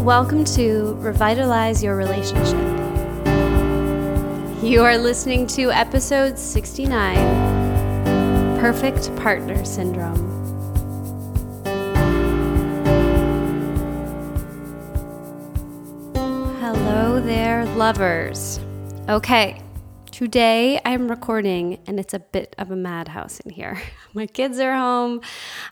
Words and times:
Welcome 0.00 0.44
to 0.56 0.94
Revitalize 0.94 1.82
Your 1.82 1.94
Relationship. 1.94 2.54
You 4.64 4.82
are 4.82 4.96
listening 4.96 5.46
to 5.48 5.70
episode 5.70 6.38
69 6.38 7.16
Perfect 8.58 9.14
Partner 9.16 9.62
Syndrome. 9.62 10.16
Hello 16.60 17.20
there, 17.20 17.66
lovers. 17.76 18.58
Okay, 19.10 19.60
Today 20.20 20.78
I'm 20.84 21.08
recording 21.08 21.78
and 21.86 21.98
it's 21.98 22.12
a 22.12 22.18
bit 22.18 22.54
of 22.58 22.70
a 22.70 22.76
madhouse 22.76 23.40
in 23.40 23.52
here. 23.52 23.80
My 24.12 24.26
kids 24.26 24.58
are 24.58 24.74
home. 24.74 25.22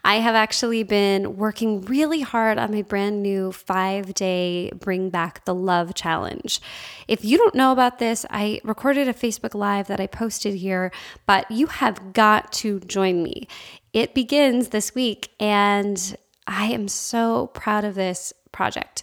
I 0.06 0.20
have 0.20 0.34
actually 0.34 0.84
been 0.84 1.36
working 1.36 1.82
really 1.82 2.22
hard 2.22 2.56
on 2.56 2.70
my 2.70 2.80
brand 2.80 3.22
new 3.22 3.52
five 3.52 4.14
day 4.14 4.70
Bring 4.74 5.10
Back 5.10 5.44
the 5.44 5.54
Love 5.54 5.92
challenge. 5.92 6.62
If 7.06 7.26
you 7.26 7.36
don't 7.36 7.54
know 7.54 7.72
about 7.72 7.98
this, 7.98 8.24
I 8.30 8.62
recorded 8.64 9.06
a 9.06 9.12
Facebook 9.12 9.54
Live 9.54 9.86
that 9.88 10.00
I 10.00 10.06
posted 10.06 10.54
here, 10.54 10.92
but 11.26 11.50
you 11.50 11.66
have 11.66 12.14
got 12.14 12.50
to 12.52 12.80
join 12.80 13.22
me. 13.22 13.48
It 13.92 14.14
begins 14.14 14.68
this 14.68 14.94
week 14.94 15.28
and 15.38 16.16
I 16.46 16.68
am 16.68 16.88
so 16.88 17.48
proud 17.48 17.84
of 17.84 17.96
this 17.96 18.32
project. 18.50 19.02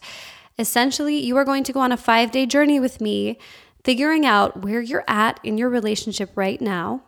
Essentially, 0.57 1.19
you 1.19 1.37
are 1.37 1.45
going 1.45 1.65
to 1.65 1.73
go 1.73 1.81
on 1.81 1.91
a 1.91 1.97
five 1.97 2.31
day 2.31 2.47
journey 2.47 2.79
with 2.79 2.99
me 2.99 3.37
figuring 3.85 4.25
out 4.25 4.63
where 4.63 4.81
you're 4.81 5.05
at 5.07 5.39
in 5.43 5.57
your 5.57 5.69
relationship 5.69 6.31
right 6.35 6.59
now. 6.59 7.03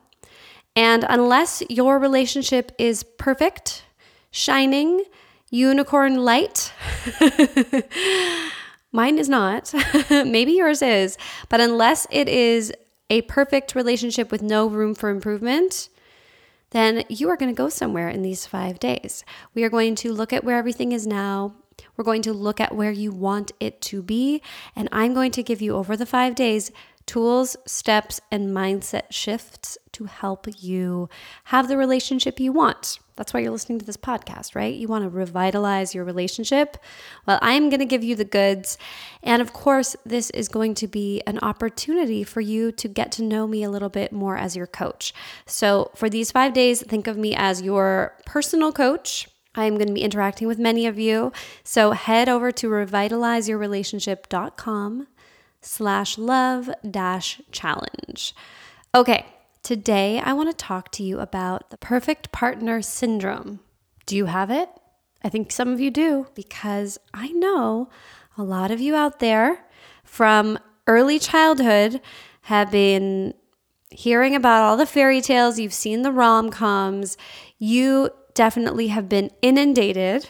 And 0.75 1.03
unless 1.09 1.63
your 1.69 1.97
relationship 1.97 2.71
is 2.77 3.03
perfect, 3.17 3.83
shining, 4.29 5.03
unicorn 5.49 6.23
light, 6.23 6.71
mine 8.91 9.17
is 9.17 9.27
not. 9.27 9.73
Maybe 10.09 10.51
yours 10.53 10.83
is. 10.83 11.17
But 11.49 11.61
unless 11.61 12.05
it 12.11 12.29
is 12.29 12.71
a 13.09 13.23
perfect 13.23 13.73
relationship 13.73 14.31
with 14.31 14.43
no 14.43 14.67
room 14.67 14.93
for 14.93 15.09
improvement, 15.09 15.89
then 16.71 17.05
you 17.09 17.27
are 17.29 17.37
going 17.37 17.53
to 17.53 17.57
go 17.57 17.69
somewhere 17.69 18.09
in 18.09 18.21
these 18.21 18.45
five 18.45 18.77
days. 18.77 19.23
We 19.55 19.63
are 19.63 19.69
going 19.69 19.95
to 19.95 20.13
look 20.13 20.31
at 20.31 20.43
where 20.43 20.57
everything 20.57 20.91
is 20.91 21.07
now 21.07 21.55
we're 21.95 22.03
going 22.03 22.21
to 22.23 22.33
look 22.33 22.59
at 22.59 22.75
where 22.75 22.91
you 22.91 23.11
want 23.11 23.51
it 23.59 23.81
to 23.81 24.01
be. 24.01 24.41
And 24.75 24.87
I'm 24.91 25.13
going 25.13 25.31
to 25.31 25.43
give 25.43 25.61
you 25.61 25.75
over 25.75 25.97
the 25.97 26.05
five 26.05 26.35
days 26.35 26.71
tools, 27.07 27.55
steps, 27.65 28.19
and 28.29 28.55
mindset 28.55 29.05
shifts 29.09 29.77
to 29.93 30.05
help 30.05 30.45
you 30.59 31.09
have 31.45 31.67
the 31.69 31.77
relationship 31.77 32.39
you 32.39 32.51
want. 32.51 32.99
That's 33.15 33.33
why 33.33 33.39
you're 33.39 33.51
listening 33.51 33.79
to 33.79 33.85
this 33.85 33.97
podcast, 33.97 34.53
right? 34.53 34.75
You 34.75 34.87
want 34.87 35.03
to 35.03 35.09
revitalize 35.09 35.95
your 35.95 36.03
relationship. 36.03 36.77
Well, 37.25 37.39
I'm 37.41 37.69
going 37.69 37.79
to 37.79 37.85
give 37.85 38.03
you 38.03 38.15
the 38.15 38.25
goods. 38.25 38.77
And 39.23 39.41
of 39.41 39.53
course, 39.53 39.95
this 40.05 40.29
is 40.31 40.47
going 40.49 40.75
to 40.75 40.87
be 40.87 41.23
an 41.25 41.39
opportunity 41.39 42.23
for 42.23 42.41
you 42.41 42.71
to 42.73 42.87
get 42.87 43.11
to 43.13 43.23
know 43.23 43.47
me 43.47 43.63
a 43.63 43.71
little 43.71 43.89
bit 43.89 44.11
more 44.11 44.37
as 44.37 44.55
your 44.55 44.67
coach. 44.67 45.13
So, 45.47 45.89
for 45.95 46.09
these 46.09 46.31
five 46.31 46.53
days, 46.53 46.83
think 46.83 47.07
of 47.07 47.17
me 47.17 47.33
as 47.33 47.63
your 47.63 48.15
personal 48.25 48.71
coach 48.71 49.27
I'm 49.57 49.75
going 49.75 49.87
to 49.87 49.93
be 49.93 50.03
interacting 50.03 50.47
with 50.47 50.59
many 50.59 50.85
of 50.85 50.99
you. 50.99 51.31
So 51.63 51.91
head 51.91 52.29
over 52.29 52.51
to 52.51 52.67
revitalizeyourrelationship.com 52.67 55.07
slash 55.61 56.17
love 56.17 56.69
dash 56.89 57.41
challenge. 57.51 58.33
Okay, 58.95 59.25
today 59.63 60.19
I 60.19 60.33
want 60.33 60.49
to 60.49 60.55
talk 60.55 60.91
to 60.93 61.03
you 61.03 61.19
about 61.19 61.69
the 61.69 61.77
perfect 61.77 62.31
partner 62.31 62.81
syndrome. 62.81 63.59
Do 64.05 64.15
you 64.15 64.25
have 64.25 64.49
it? 64.49 64.69
I 65.23 65.29
think 65.29 65.51
some 65.51 65.69
of 65.69 65.79
you 65.79 65.91
do 65.91 66.27
because 66.35 66.99
I 67.13 67.29
know 67.29 67.89
a 68.37 68.43
lot 68.43 68.71
of 68.71 68.79
you 68.79 68.95
out 68.95 69.19
there 69.19 69.65
from 70.03 70.59
early 70.85 71.19
childhood 71.19 72.01
have 72.43 72.71
been 72.71 73.33
hearing 73.89 74.35
about 74.35 74.63
all 74.63 74.77
the 74.77 74.85
fairy 74.85 75.21
tales, 75.21 75.59
you've 75.59 75.73
seen 75.73 76.01
the 76.01 76.11
rom 76.11 76.49
coms, 76.49 77.17
you 77.57 78.09
definitely 78.37 78.89
have 78.89 79.09
been 79.09 79.31
inundated 79.41 80.29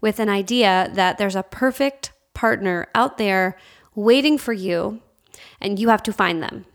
with 0.00 0.18
an 0.18 0.28
idea 0.28 0.90
that 0.92 1.18
there's 1.18 1.36
a 1.36 1.44
perfect 1.44 2.12
partner 2.34 2.88
out 2.96 3.16
there 3.16 3.56
waiting 3.94 4.36
for 4.36 4.52
you 4.52 5.00
and 5.60 5.78
you 5.78 5.88
have 5.88 6.02
to 6.02 6.12
find 6.12 6.42
them. 6.42 6.66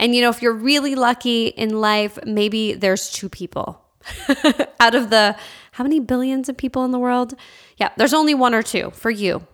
And 0.00 0.12
you 0.12 0.22
know, 0.22 0.28
if 0.28 0.42
you're 0.42 0.52
really 0.52 0.96
lucky 0.96 1.46
in 1.46 1.80
life, 1.80 2.18
maybe 2.26 2.74
there's 2.74 3.10
two 3.12 3.28
people 3.28 3.80
out 4.80 4.96
of 4.96 5.10
the 5.10 5.36
how 5.72 5.84
many 5.84 6.00
billions 6.00 6.48
of 6.48 6.56
people 6.56 6.84
in 6.84 6.90
the 6.90 6.98
world? 6.98 7.34
Yeah, 7.76 7.90
there's 7.96 8.14
only 8.14 8.34
one 8.34 8.54
or 8.54 8.62
two 8.64 8.90
for 8.90 9.10
you. 9.10 9.46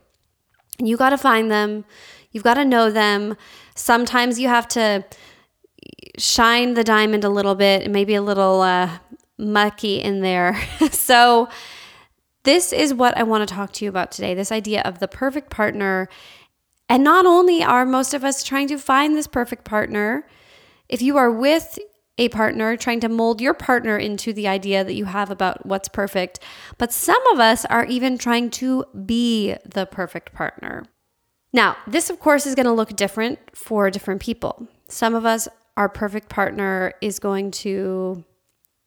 And 0.79 0.89
you 0.89 0.97
got 0.97 1.11
to 1.11 1.19
find 1.19 1.51
them. 1.51 1.85
You've 2.31 2.45
got 2.45 2.55
to 2.55 2.65
know 2.65 2.91
them. 2.91 3.37
Sometimes 3.75 4.39
you 4.39 4.49
have 4.49 4.67
to 4.69 5.05
shine 6.17 6.73
the 6.73 6.85
diamond 6.85 7.25
a 7.25 7.29
little 7.29 7.55
bit 7.55 7.91
maybe 7.91 8.15
a 8.15 8.23
little 8.23 8.61
uh, 8.61 8.99
mucky 9.43 9.97
in 9.97 10.21
there. 10.21 10.61
so, 10.91 11.49
this 12.45 12.73
is 12.73 12.93
what 12.93 13.17
I 13.17 13.23
want 13.23 13.49
to 13.49 13.55
talk 13.55 13.73
to 13.75 13.85
you 13.85 13.89
about 13.89 14.11
today 14.11 14.35
this 14.35 14.53
idea 14.53 14.83
of 14.83 14.99
the 14.99 15.09
perfect 15.09 15.51
partner. 15.51 16.09
And 16.89 17.05
not 17.05 17.25
only 17.25 17.63
are 17.63 17.87
most 17.87 18.13
of 18.13 18.25
us 18.25 18.43
trying 18.45 18.69
to 18.69 18.79
find 18.79 19.17
this 19.17 19.27
perfect 19.27 19.65
partner, 19.65 20.27
if 20.89 21.01
you 21.01 21.17
are 21.17 21.31
with 21.31 21.79
a 22.19 22.29
partner, 22.29 22.77
trying 22.77 23.01
to 23.01 23.09
mold 23.09 23.41
your 23.41 23.55
partner 23.55 23.97
into 23.97 24.33
the 24.33 24.47
idea 24.47 24.85
that 24.85 24.95
you 24.95 25.07
have 25.07 25.31
about 25.31 25.65
what's 25.65 25.89
perfect, 25.89 26.41
but 26.77 26.93
some 26.93 27.27
of 27.29 27.41
us 27.41 27.65
are 27.67 27.87
even 27.87 28.19
trying 28.19 28.51
to 28.51 28.85
be 29.07 29.57
the 29.65 29.87
perfect 29.87 30.35
partner. 30.35 30.85
Now, 31.55 31.77
this, 31.87 32.11
of 32.11 32.21
course, 32.21 32.47
is 32.47 32.55
going 32.55 32.67
to 32.67 32.73
look 32.73 32.95
different 32.97 33.39
for 33.55 33.91
different 33.91 34.21
people. 34.21 34.69
Some 34.89 35.15
of 35.15 35.25
us, 35.25 35.49
our 35.77 35.89
perfect 35.89 36.29
partner 36.29 36.93
is 37.01 37.19
going 37.19 37.51
to 37.53 38.25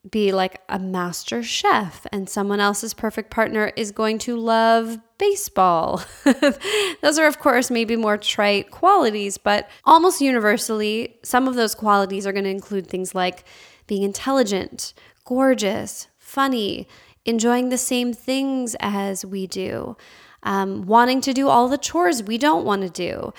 be 0.10 0.32
like 0.32 0.62
a 0.70 0.78
master 0.78 1.42
chef 1.42 2.06
and 2.12 2.30
someone 2.30 2.60
else's 2.60 2.94
perfect 2.94 3.32
partner 3.32 3.72
is 3.76 3.92
going 3.92 4.20
to 4.20 4.38
love 4.38 5.00
baseball. 5.18 6.04
those 7.02 7.18
are, 7.18 7.28
of 7.28 7.40
course, 7.40 7.72
maybe 7.72 7.96
more 7.96 8.18
trite 8.18 8.72
qualities, 8.72 9.38
but 9.38 9.70
almost 9.84 10.22
universally, 10.22 11.18
some 11.24 11.48
of 11.48 11.56
those 11.56 11.74
qualities 11.74 12.28
are 12.28 12.34
going 12.34 12.44
to 12.44 12.50
include 12.50 12.88
things 12.88 13.16
like 13.16 13.46
being 13.88 14.04
intelligent, 14.04 14.94
gorgeous, 15.24 16.08
funny, 16.18 16.88
enjoying 17.26 17.70
the 17.70 17.78
same 17.78 18.14
things 18.14 18.76
as 18.80 19.26
we 19.26 19.48
do, 19.48 19.98
um, 20.44 20.86
wanting 20.86 21.22
to 21.22 21.34
do 21.34 21.48
all 21.50 21.68
the 21.68 21.78
chores 21.78 22.22
we 22.22 22.38
don't 22.38 22.66
want 22.66 22.84
to 22.84 22.90
do 22.90 23.34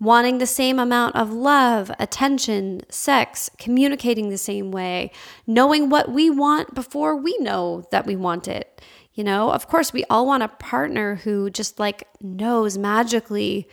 wanting 0.00 0.38
the 0.38 0.46
same 0.46 0.78
amount 0.78 1.14
of 1.14 1.30
love, 1.30 1.92
attention, 1.98 2.80
sex, 2.88 3.50
communicating 3.58 4.30
the 4.30 4.38
same 4.38 4.72
way, 4.72 5.12
knowing 5.46 5.90
what 5.90 6.10
we 6.10 6.30
want 6.30 6.74
before 6.74 7.14
we 7.14 7.36
know 7.38 7.86
that 7.90 8.06
we 8.06 8.16
want 8.16 8.48
it. 8.48 8.80
You 9.12 9.22
know, 9.22 9.52
of 9.52 9.68
course, 9.68 9.92
we 9.92 10.04
all 10.08 10.26
want 10.26 10.42
a 10.42 10.48
partner 10.48 11.16
who 11.16 11.50
just 11.50 11.78
like 11.78 12.08
knows 12.22 12.78
magically 12.78 13.68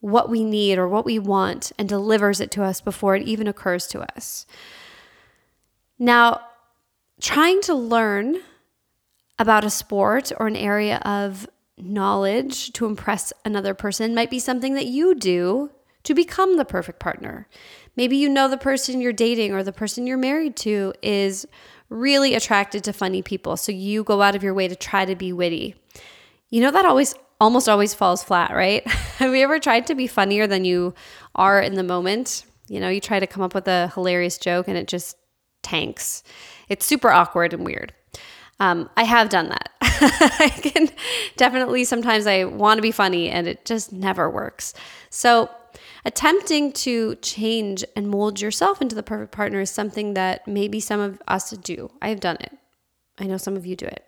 what 0.00 0.28
we 0.28 0.44
need 0.44 0.76
or 0.78 0.86
what 0.86 1.06
we 1.06 1.18
want 1.18 1.72
and 1.78 1.88
delivers 1.88 2.40
it 2.40 2.50
to 2.50 2.62
us 2.62 2.82
before 2.82 3.16
it 3.16 3.26
even 3.26 3.46
occurs 3.46 3.86
to 3.86 4.00
us. 4.14 4.44
Now, 5.98 6.42
trying 7.22 7.62
to 7.62 7.74
learn 7.74 8.36
about 9.38 9.64
a 9.64 9.70
sport 9.70 10.30
or 10.38 10.46
an 10.46 10.56
area 10.56 10.98
of 10.98 11.48
knowledge 11.76 12.72
to 12.72 12.86
impress 12.86 13.32
another 13.44 13.74
person 13.74 14.14
might 14.14 14.30
be 14.30 14.38
something 14.38 14.74
that 14.74 14.86
you 14.86 15.14
do 15.14 15.70
to 16.04 16.14
become 16.14 16.56
the 16.56 16.64
perfect 16.64 17.00
partner. 17.00 17.48
Maybe 17.96 18.16
you 18.16 18.28
know 18.28 18.48
the 18.48 18.56
person 18.56 19.00
you're 19.00 19.12
dating 19.12 19.52
or 19.52 19.62
the 19.62 19.72
person 19.72 20.06
you're 20.06 20.18
married 20.18 20.56
to 20.58 20.92
is 21.02 21.46
really 21.88 22.34
attracted 22.34 22.84
to 22.84 22.92
funny 22.92 23.22
people, 23.22 23.56
so 23.56 23.72
you 23.72 24.04
go 24.04 24.22
out 24.22 24.34
of 24.34 24.42
your 24.42 24.54
way 24.54 24.68
to 24.68 24.76
try 24.76 25.04
to 25.04 25.14
be 25.14 25.32
witty. 25.32 25.74
You 26.50 26.60
know 26.60 26.70
that 26.70 26.86
always 26.86 27.14
almost 27.40 27.68
always 27.68 27.94
falls 27.94 28.22
flat, 28.22 28.52
right? 28.54 28.86
Have 29.18 29.34
you 29.34 29.42
ever 29.42 29.58
tried 29.58 29.86
to 29.88 29.94
be 29.94 30.06
funnier 30.06 30.46
than 30.46 30.64
you 30.64 30.94
are 31.34 31.60
in 31.60 31.74
the 31.74 31.82
moment? 31.82 32.44
You 32.68 32.80
know, 32.80 32.88
you 32.88 33.00
try 33.00 33.20
to 33.20 33.26
come 33.26 33.42
up 33.42 33.54
with 33.54 33.68
a 33.68 33.90
hilarious 33.94 34.38
joke 34.38 34.68
and 34.68 34.76
it 34.76 34.88
just 34.88 35.16
tanks. 35.62 36.22
It's 36.68 36.86
super 36.86 37.10
awkward 37.10 37.52
and 37.52 37.64
weird. 37.64 37.92
Um, 38.60 38.88
I 38.96 39.04
have 39.04 39.28
done 39.28 39.48
that. 39.48 39.70
I 39.82 40.48
can 40.48 40.88
definitely 41.36 41.84
sometimes 41.84 42.26
I 42.26 42.44
want 42.44 42.78
to 42.78 42.82
be 42.82 42.92
funny 42.92 43.28
and 43.30 43.46
it 43.46 43.64
just 43.64 43.92
never 43.92 44.28
works. 44.28 44.74
So, 45.10 45.50
attempting 46.04 46.72
to 46.72 47.14
change 47.16 47.84
and 47.96 48.08
mold 48.08 48.40
yourself 48.40 48.82
into 48.82 48.94
the 48.94 49.02
perfect 49.02 49.32
partner 49.32 49.60
is 49.60 49.70
something 49.70 50.14
that 50.14 50.46
maybe 50.46 50.80
some 50.80 51.00
of 51.00 51.20
us 51.26 51.50
do. 51.50 51.90
I 52.02 52.08
have 52.08 52.20
done 52.20 52.36
it. 52.40 52.52
I 53.18 53.24
know 53.24 53.36
some 53.36 53.56
of 53.56 53.66
you 53.66 53.74
do 53.76 53.86
it. 53.86 54.04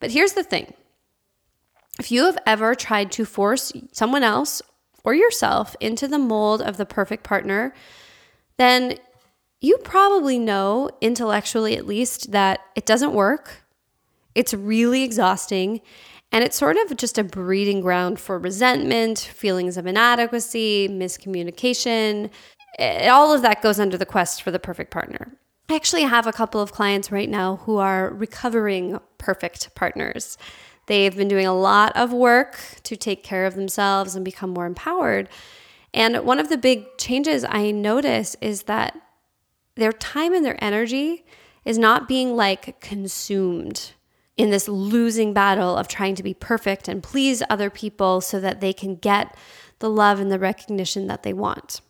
But 0.00 0.10
here's 0.10 0.34
the 0.34 0.44
thing 0.44 0.74
if 1.98 2.10
you 2.10 2.24
have 2.24 2.38
ever 2.46 2.74
tried 2.74 3.12
to 3.12 3.24
force 3.24 3.72
someone 3.92 4.22
else 4.22 4.60
or 5.04 5.14
yourself 5.14 5.76
into 5.80 6.08
the 6.08 6.18
mold 6.18 6.60
of 6.62 6.76
the 6.76 6.86
perfect 6.86 7.24
partner, 7.24 7.74
then 8.56 8.96
you 9.60 9.78
probably 9.78 10.38
know, 10.38 10.90
intellectually 11.00 11.76
at 11.76 11.86
least, 11.86 12.32
that 12.32 12.60
it 12.74 12.84
doesn't 12.84 13.14
work 13.14 13.64
it's 14.34 14.52
really 14.52 15.02
exhausting 15.02 15.80
And 16.34 16.42
it's 16.42 16.56
sort 16.56 16.76
of 16.76 16.96
just 16.96 17.16
a 17.16 17.22
breeding 17.22 17.80
ground 17.80 18.18
for 18.18 18.40
resentment, 18.40 19.20
feelings 19.20 19.76
of 19.76 19.86
inadequacy, 19.86 20.88
miscommunication. 20.88 22.28
It, 22.76 23.08
all 23.08 23.32
of 23.32 23.42
that 23.42 23.62
goes 23.62 23.78
under 23.78 23.96
the 23.96 24.04
quest 24.04 24.42
for 24.42 24.50
the 24.50 24.58
perfect 24.58 24.90
partner. 24.90 25.38
I 25.68 25.76
actually 25.76 26.02
have 26.02 26.26
a 26.26 26.32
couple 26.32 26.60
of 26.60 26.72
clients 26.72 27.12
right 27.12 27.30
now 27.30 27.58
who 27.58 27.76
are 27.76 28.12
recovering 28.12 28.98
perfect 29.16 29.76
partners. 29.76 30.36
They've 30.86 31.16
been 31.16 31.28
doing 31.28 31.46
a 31.46 31.54
lot 31.54 31.96
of 31.96 32.12
work 32.12 32.58
to 32.82 32.96
take 32.96 33.22
care 33.22 33.46
of 33.46 33.54
themselves 33.54 34.16
and 34.16 34.24
become 34.24 34.50
more 34.50 34.66
empowered. 34.66 35.28
And 35.94 36.24
one 36.24 36.40
of 36.40 36.48
the 36.48 36.58
big 36.58 36.98
changes 36.98 37.44
I 37.48 37.70
notice 37.70 38.34
is 38.40 38.64
that 38.64 39.00
their 39.76 39.92
time 39.92 40.34
and 40.34 40.44
their 40.44 40.62
energy 40.62 41.24
is 41.64 41.78
not 41.78 42.08
being 42.08 42.34
like 42.34 42.80
consumed 42.80 43.92
in 44.36 44.50
this 44.50 44.68
losing 44.68 45.32
battle 45.32 45.76
of 45.76 45.88
trying 45.88 46.14
to 46.16 46.22
be 46.22 46.34
perfect 46.34 46.88
and 46.88 47.02
please 47.02 47.42
other 47.48 47.70
people 47.70 48.20
so 48.20 48.40
that 48.40 48.60
they 48.60 48.72
can 48.72 48.96
get 48.96 49.36
the 49.78 49.90
love 49.90 50.20
and 50.20 50.30
the 50.30 50.38
recognition 50.38 51.06
that 51.06 51.22
they 51.22 51.32
want. 51.32 51.80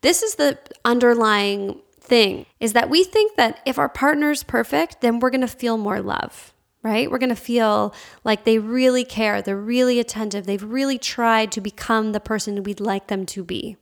This 0.00 0.22
is 0.22 0.36
the 0.36 0.58
underlying 0.84 1.80
thing 2.00 2.46
is 2.58 2.72
that 2.72 2.90
we 2.90 3.04
think 3.04 3.36
that 3.36 3.60
if 3.66 3.78
our 3.78 3.88
partner's 3.88 4.42
perfect, 4.42 5.00
then 5.00 5.20
we're 5.20 5.30
going 5.30 5.40
to 5.42 5.48
feel 5.48 5.76
more 5.76 6.00
love, 6.00 6.52
right? 6.82 7.10
We're 7.10 7.18
going 7.18 7.28
to 7.28 7.36
feel 7.36 7.94
like 8.24 8.44
they 8.44 8.58
really 8.58 9.04
care, 9.04 9.42
they're 9.42 9.56
really 9.56 10.00
attentive, 10.00 10.46
they've 10.46 10.62
really 10.62 10.98
tried 10.98 11.52
to 11.52 11.60
become 11.60 12.12
the 12.12 12.20
person 12.20 12.62
we'd 12.62 12.80
like 12.80 13.08
them 13.08 13.26
to 13.26 13.44
be. 13.44 13.76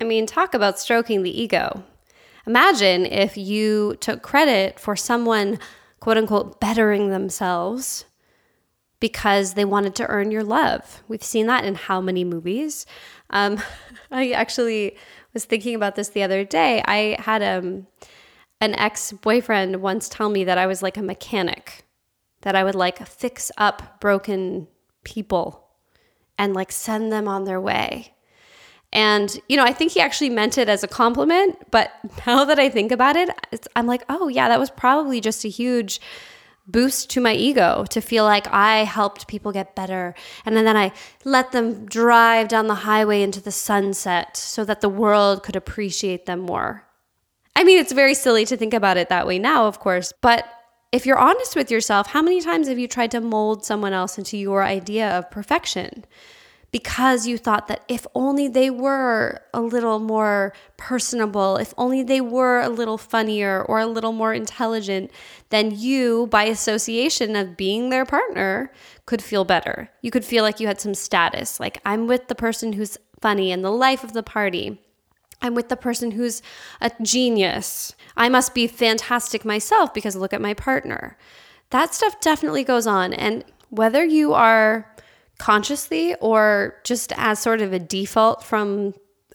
I 0.00 0.04
mean, 0.04 0.26
talk 0.26 0.54
about 0.54 0.78
stroking 0.78 1.22
the 1.22 1.40
ego. 1.42 1.82
Imagine 2.46 3.04
if 3.04 3.36
you 3.36 3.96
took 4.00 4.22
credit 4.22 4.78
for 4.78 4.96
someone, 4.96 5.58
quote 6.00 6.16
unquote, 6.16 6.60
bettering 6.60 7.10
themselves 7.10 8.04
because 9.00 9.54
they 9.54 9.64
wanted 9.64 9.94
to 9.96 10.06
earn 10.06 10.30
your 10.30 10.44
love. 10.44 11.02
We've 11.08 11.22
seen 11.22 11.46
that 11.46 11.64
in 11.64 11.74
how 11.74 12.00
many 12.00 12.24
movies? 12.24 12.86
Um, 13.30 13.60
I 14.10 14.30
actually 14.32 14.96
was 15.32 15.44
thinking 15.44 15.74
about 15.74 15.94
this 15.94 16.08
the 16.08 16.22
other 16.22 16.44
day. 16.44 16.82
I 16.84 17.16
had 17.20 17.42
um, 17.42 17.86
an 18.60 18.74
ex 18.74 19.12
boyfriend 19.12 19.80
once 19.80 20.08
tell 20.08 20.28
me 20.28 20.44
that 20.44 20.58
I 20.58 20.66
was 20.66 20.82
like 20.82 20.96
a 20.96 21.02
mechanic, 21.02 21.84
that 22.42 22.56
I 22.56 22.64
would 22.64 22.74
like 22.74 23.06
fix 23.06 23.50
up 23.56 24.00
broken 24.00 24.68
people 25.04 25.68
and 26.36 26.54
like 26.54 26.72
send 26.72 27.12
them 27.12 27.28
on 27.28 27.44
their 27.44 27.60
way. 27.60 28.14
And, 28.92 29.38
you 29.48 29.56
know, 29.56 29.64
I 29.64 29.72
think 29.72 29.92
he 29.92 30.00
actually 30.00 30.30
meant 30.30 30.56
it 30.56 30.68
as 30.68 30.82
a 30.82 30.88
compliment. 30.88 31.58
But 31.70 31.92
now 32.26 32.44
that 32.44 32.58
I 32.58 32.68
think 32.68 32.92
about 32.92 33.16
it, 33.16 33.30
I'm 33.76 33.86
like, 33.86 34.02
oh, 34.08 34.28
yeah, 34.28 34.48
that 34.48 34.60
was 34.60 34.70
probably 34.70 35.20
just 35.20 35.44
a 35.44 35.48
huge 35.48 36.00
boost 36.66 37.08
to 37.10 37.20
my 37.20 37.32
ego 37.32 37.86
to 37.88 38.00
feel 38.00 38.24
like 38.24 38.46
I 38.48 38.84
helped 38.84 39.26
people 39.26 39.52
get 39.52 39.74
better. 39.74 40.14
And 40.44 40.56
then 40.56 40.76
I 40.76 40.92
let 41.24 41.52
them 41.52 41.86
drive 41.86 42.48
down 42.48 42.66
the 42.66 42.74
highway 42.74 43.22
into 43.22 43.40
the 43.40 43.50
sunset 43.50 44.36
so 44.36 44.64
that 44.64 44.82
the 44.82 44.88
world 44.88 45.42
could 45.42 45.56
appreciate 45.56 46.26
them 46.26 46.40
more. 46.40 46.84
I 47.56 47.64
mean, 47.64 47.78
it's 47.78 47.92
very 47.92 48.14
silly 48.14 48.44
to 48.44 48.56
think 48.56 48.74
about 48.74 48.98
it 48.98 49.08
that 49.08 49.26
way 49.26 49.38
now, 49.38 49.66
of 49.66 49.80
course, 49.80 50.12
but 50.20 50.46
if 50.92 51.04
you're 51.04 51.18
honest 51.18 51.56
with 51.56 51.70
yourself, 51.70 52.06
how 52.06 52.22
many 52.22 52.40
times 52.40 52.68
have 52.68 52.78
you 52.78 52.88
tried 52.88 53.10
to 53.10 53.20
mold 53.20 53.64
someone 53.64 53.92
else 53.92 54.16
into 54.16 54.38
your 54.38 54.62
idea 54.62 55.10
of 55.18 55.30
perfection? 55.30 56.04
Because 56.70 57.26
you 57.26 57.38
thought 57.38 57.66
that 57.68 57.82
if 57.88 58.06
only 58.14 58.46
they 58.46 58.68
were 58.68 59.40
a 59.54 59.60
little 59.60 59.98
more 59.98 60.52
personable, 60.76 61.56
if 61.56 61.72
only 61.78 62.02
they 62.02 62.20
were 62.20 62.60
a 62.60 62.68
little 62.68 62.98
funnier 62.98 63.62
or 63.62 63.78
a 63.78 63.86
little 63.86 64.12
more 64.12 64.34
intelligent, 64.34 65.10
then 65.48 65.70
you, 65.70 66.26
by 66.26 66.44
association 66.44 67.36
of 67.36 67.56
being 67.56 67.88
their 67.88 68.04
partner, 68.04 68.70
could 69.06 69.22
feel 69.22 69.44
better. 69.44 69.90
You 70.02 70.10
could 70.10 70.24
feel 70.24 70.44
like 70.44 70.60
you 70.60 70.66
had 70.66 70.80
some 70.80 70.94
status. 70.94 71.58
Like, 71.58 71.80
I'm 71.86 72.06
with 72.06 72.28
the 72.28 72.34
person 72.34 72.74
who's 72.74 72.98
funny 73.20 73.50
and 73.50 73.64
the 73.64 73.72
life 73.72 74.04
of 74.04 74.12
the 74.12 74.22
party. 74.22 74.82
I'm 75.40 75.54
with 75.54 75.70
the 75.70 75.76
person 75.76 76.10
who's 76.10 76.42
a 76.80 76.90
genius. 77.00 77.94
I 78.16 78.28
must 78.28 78.54
be 78.54 78.66
fantastic 78.66 79.44
myself 79.44 79.94
because 79.94 80.16
look 80.16 80.34
at 80.34 80.40
my 80.42 80.52
partner. 80.52 81.16
That 81.70 81.94
stuff 81.94 82.20
definitely 82.20 82.64
goes 82.64 82.86
on. 82.86 83.12
And 83.14 83.44
whether 83.70 84.04
you 84.04 84.34
are 84.34 84.92
consciously 85.38 86.14
or 86.16 86.74
just 86.84 87.12
as 87.16 87.38
sort 87.38 87.60
of 87.60 87.72
a 87.72 87.78
default 87.78 88.42
from 88.44 88.94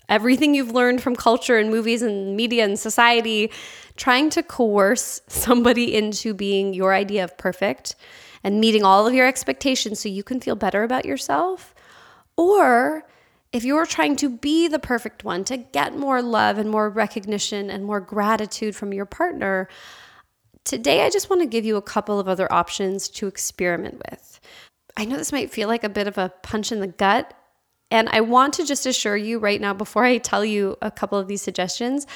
everything 0.10 0.54
you've 0.54 0.72
learned 0.72 1.02
from 1.02 1.16
culture 1.16 1.58
and 1.58 1.70
movies 1.70 2.02
and 2.02 2.36
media 2.36 2.66
and 2.66 2.78
society, 2.78 3.52
trying 3.96 4.30
to 4.30 4.44
coerce 4.44 5.22
somebody 5.28 5.96
into 5.96 6.34
being 6.34 6.74
your 6.74 6.94
idea 6.94 7.24
of 7.24 7.38
perfect 7.38 7.96
and 8.44 8.60
meeting 8.60 8.84
all 8.84 9.08
of 9.08 9.14
your 9.14 9.26
expectations 9.26 10.00
so 10.00 10.10
you 10.10 10.24
can 10.24 10.40
feel 10.40 10.56
better 10.56 10.84
about 10.84 11.06
yourself. 11.06 11.74
Or 12.36 13.04
if 13.54 13.64
you're 13.64 13.86
trying 13.86 14.16
to 14.18 14.30
be 14.30 14.68
the 14.68 14.80
perfect 14.80 15.24
one 15.24 15.44
to 15.46 15.58
get 15.58 15.98
more 15.98 16.22
love 16.22 16.58
and 16.58 16.70
more 16.70 16.90
recognition 16.90 17.70
and 17.70 17.86
more 17.86 18.02
gratitude 18.02 18.76
from 18.76 18.92
your 18.92 19.06
partner, 19.06 19.70
today 20.66 21.06
I 21.06 21.10
just 21.10 21.30
want 21.30 21.42
to 21.42 21.48
give 21.48 21.64
you 21.64 21.78
a 21.78 21.82
couple 21.82 22.20
of 22.20 22.28
other 22.28 22.52
options 22.52 23.08
to 23.10 23.28
experiment 23.28 24.02
with. 24.10 24.42
I 24.96 25.06
know 25.06 25.18
this 25.18 25.32
might 25.32 25.52
feel 25.52 25.68
like 25.68 25.84
a 25.84 25.90
bit 25.90 26.08
of 26.08 26.18
a 26.18 26.34
punch 26.44 26.72
in 26.72 26.80
the 26.80 26.88
gut. 26.88 27.34
And 27.92 28.10
I 28.10 28.22
want 28.22 28.56
to 28.56 28.66
just 28.66 28.86
assure 28.86 29.16
you 29.16 29.38
right 29.40 29.62
now, 29.62 29.74
before 29.74 30.04
I 30.04 30.18
tell 30.18 30.44
you 30.44 30.78
a 30.82 30.90
couple 30.90 31.20
of 31.20 31.28
these 31.28 31.42
suggestions, 31.42 32.08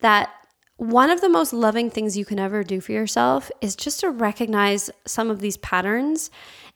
that 0.00 0.30
one 0.76 1.10
of 1.10 1.20
the 1.20 1.28
most 1.28 1.52
loving 1.52 1.90
things 1.90 2.16
you 2.16 2.24
can 2.24 2.38
ever 2.38 2.64
do 2.64 2.80
for 2.80 2.92
yourself 2.92 3.50
is 3.60 3.76
just 3.76 4.00
to 4.00 4.10
recognize 4.10 4.90
some 5.06 5.30
of 5.30 5.40
these 5.40 5.56
patterns 5.58 6.30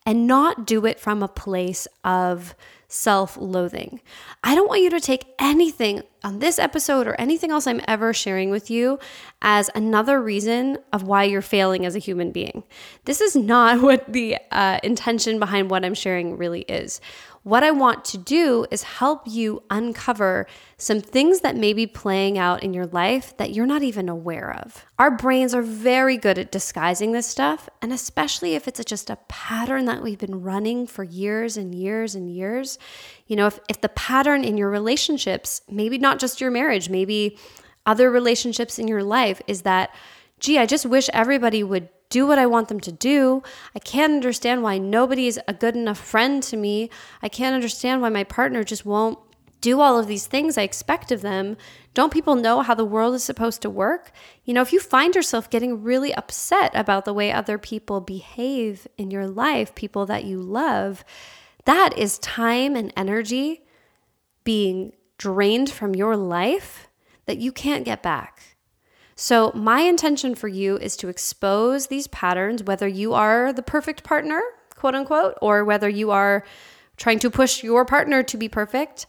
and 0.06 0.26
not 0.26 0.66
do 0.66 0.86
it 0.86 1.00
from 1.00 1.22
a 1.22 1.28
place 1.28 1.88
of 2.04 2.54
self 2.88 3.36
loathing. 3.36 4.00
I 4.42 4.54
don't 4.54 4.68
want 4.68 4.82
you 4.82 4.90
to 4.90 5.00
take 5.00 5.26
anything 5.38 6.02
on 6.24 6.38
this 6.38 6.58
episode 6.58 7.06
or 7.06 7.14
anything 7.20 7.50
else 7.50 7.66
I'm 7.66 7.82
ever 7.86 8.14
sharing 8.14 8.50
with 8.50 8.70
you 8.70 8.98
as 9.42 9.68
another 9.74 10.22
reason 10.22 10.78
of 10.92 11.02
why 11.02 11.24
you're 11.24 11.42
failing 11.42 11.84
as 11.84 11.94
a 11.94 11.98
human 12.00 12.32
being. 12.32 12.64
This 13.04 13.20
is 13.20 13.36
not 13.36 13.82
what 13.82 14.10
the 14.10 14.38
uh, 14.50 14.78
intention 14.82 15.38
behind 15.38 15.70
what 15.70 15.84
I'm 15.84 15.94
sharing 15.94 16.38
really 16.38 16.62
is. 16.62 17.00
What 17.48 17.64
I 17.64 17.70
want 17.70 18.04
to 18.04 18.18
do 18.18 18.66
is 18.70 18.82
help 18.82 19.22
you 19.24 19.62
uncover 19.70 20.46
some 20.76 21.00
things 21.00 21.40
that 21.40 21.56
may 21.56 21.72
be 21.72 21.86
playing 21.86 22.36
out 22.36 22.62
in 22.62 22.74
your 22.74 22.84
life 22.84 23.34
that 23.38 23.52
you're 23.52 23.64
not 23.64 23.82
even 23.82 24.10
aware 24.10 24.54
of. 24.54 24.84
Our 24.98 25.10
brains 25.10 25.54
are 25.54 25.62
very 25.62 26.18
good 26.18 26.38
at 26.38 26.52
disguising 26.52 27.12
this 27.12 27.26
stuff, 27.26 27.70
and 27.80 27.90
especially 27.90 28.54
if 28.54 28.68
it's 28.68 28.84
just 28.84 29.08
a 29.08 29.16
pattern 29.28 29.86
that 29.86 30.02
we've 30.02 30.18
been 30.18 30.42
running 30.42 30.86
for 30.86 31.04
years 31.04 31.56
and 31.56 31.74
years 31.74 32.14
and 32.14 32.30
years. 32.30 32.78
You 33.26 33.36
know, 33.36 33.46
if, 33.46 33.58
if 33.70 33.80
the 33.80 33.88
pattern 33.88 34.44
in 34.44 34.58
your 34.58 34.68
relationships, 34.68 35.62
maybe 35.70 35.96
not 35.96 36.18
just 36.18 36.42
your 36.42 36.50
marriage, 36.50 36.90
maybe 36.90 37.38
other 37.86 38.10
relationships 38.10 38.78
in 38.78 38.88
your 38.88 39.02
life, 39.02 39.40
is 39.46 39.62
that, 39.62 39.94
gee, 40.38 40.58
I 40.58 40.66
just 40.66 40.84
wish 40.84 41.08
everybody 41.14 41.62
would 41.62 41.88
do 42.10 42.26
what 42.26 42.38
I 42.38 42.46
want 42.46 42.68
them 42.68 42.80
to 42.80 42.92
do. 42.92 43.42
I 43.74 43.78
can't 43.78 44.12
understand 44.12 44.62
why 44.62 44.78
nobody 44.78 45.26
is 45.26 45.40
a 45.46 45.52
good 45.52 45.76
enough 45.76 45.98
friend 45.98 46.42
to 46.44 46.56
me. 46.56 46.90
I 47.22 47.28
can't 47.28 47.54
understand 47.54 48.00
why 48.00 48.08
my 48.08 48.24
partner 48.24 48.64
just 48.64 48.86
won't 48.86 49.18
do 49.60 49.80
all 49.80 49.98
of 49.98 50.06
these 50.06 50.26
things 50.26 50.56
I 50.56 50.62
expect 50.62 51.10
of 51.10 51.20
them. 51.20 51.56
Don't 51.94 52.12
people 52.12 52.36
know 52.36 52.60
how 52.60 52.74
the 52.74 52.84
world 52.84 53.14
is 53.14 53.24
supposed 53.24 53.60
to 53.62 53.70
work? 53.70 54.12
You 54.44 54.54
know, 54.54 54.62
if 54.62 54.72
you 54.72 54.80
find 54.80 55.14
yourself 55.14 55.50
getting 55.50 55.82
really 55.82 56.14
upset 56.14 56.70
about 56.74 57.04
the 57.04 57.12
way 57.12 57.32
other 57.32 57.58
people 57.58 58.00
behave 58.00 58.86
in 58.96 59.10
your 59.10 59.26
life, 59.26 59.74
people 59.74 60.06
that 60.06 60.24
you 60.24 60.40
love, 60.40 61.04
that 61.64 61.96
is 61.98 62.18
time 62.20 62.76
and 62.76 62.92
energy 62.96 63.62
being 64.44 64.92
drained 65.18 65.70
from 65.70 65.94
your 65.94 66.16
life 66.16 66.88
that 67.26 67.38
you 67.38 67.52
can't 67.52 67.84
get 67.84 68.02
back. 68.02 68.57
So, 69.20 69.50
my 69.52 69.80
intention 69.80 70.36
for 70.36 70.46
you 70.46 70.76
is 70.76 70.96
to 70.98 71.08
expose 71.08 71.88
these 71.88 72.06
patterns, 72.06 72.62
whether 72.62 72.86
you 72.86 73.14
are 73.14 73.52
the 73.52 73.64
perfect 73.64 74.04
partner, 74.04 74.40
quote 74.76 74.94
unquote, 74.94 75.34
or 75.42 75.64
whether 75.64 75.88
you 75.88 76.12
are 76.12 76.44
trying 76.96 77.18
to 77.18 77.28
push 77.28 77.64
your 77.64 77.84
partner 77.84 78.22
to 78.22 78.36
be 78.36 78.48
perfect. 78.48 79.06